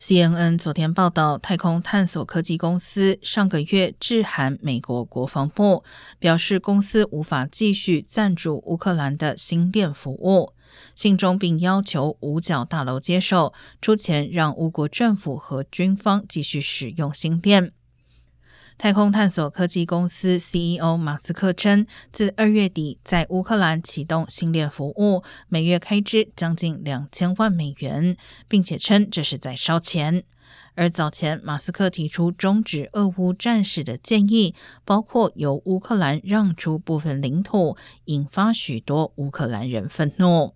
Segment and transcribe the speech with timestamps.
[0.00, 5.82] CNN 昨天报道，太空探索科技公司上个月致函美国国防部，
[6.20, 10.52] 表示公司无法继续赞助乌克兰的星链服务。
[10.94, 17.72] 信中并要求五角大楼接受出钱，让乌国政府和军方继续使用星链。
[18.78, 30.22] 太空探索科技公司 CEO 马斯克称，自二月底在乌克兰启动星链服务，每月开支将近两千万美元，并且称这是在烧钱。
[30.76, 40.54] 而早前马斯克提出终止俄乌战事的建议，包括由乌克兰让出部分领土，引发许多乌克兰人愤怒。